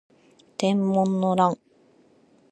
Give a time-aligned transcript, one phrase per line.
[0.57, 1.59] 天文の乱